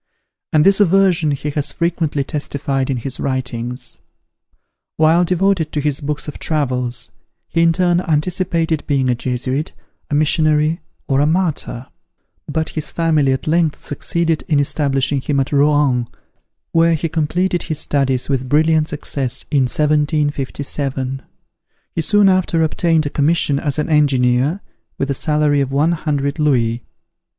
And 0.51 0.65
this 0.65 0.79
aversion 0.79 1.29
he 1.29 1.51
has 1.51 1.71
frequently 1.71 2.23
testified 2.23 2.89
in 2.89 2.97
his 2.97 3.19
writings. 3.19 3.99
While 4.97 5.23
devoted 5.23 5.71
to 5.73 5.79
his 5.79 6.01
books 6.01 6.27
of 6.27 6.39
travels, 6.39 7.11
he 7.49 7.61
in 7.61 7.71
turn 7.71 8.01
anticipated 8.01 8.83
being 8.87 9.09
a 9.09 9.13
Jesuit, 9.13 9.73
a 10.09 10.15
missionary 10.15 10.79
or 11.07 11.19
a 11.19 11.27
martyr; 11.27 11.85
but 12.47 12.69
his 12.69 12.91
family 12.91 13.31
at 13.31 13.45
length 13.45 13.79
succeeded 13.79 14.41
in 14.47 14.59
establishing 14.59 15.21
him 15.21 15.39
at 15.39 15.51
Rouen, 15.51 16.07
where 16.71 16.95
he 16.95 17.07
completed 17.07 17.61
his 17.61 17.77
studies 17.77 18.27
with 18.27 18.49
brilliant 18.49 18.87
success, 18.87 19.45
in 19.51 19.65
1757. 19.67 21.21
He 21.93 22.01
soon 22.01 22.27
after 22.27 22.63
obtained 22.63 23.05
a 23.05 23.11
commission 23.11 23.59
as 23.59 23.77
an 23.77 23.87
engineer, 23.89 24.61
with 24.97 25.11
a 25.11 25.13
salary 25.13 25.61
of 25.61 25.71
one 25.71 25.91
hundred 25.91 26.39
louis. 26.39 26.81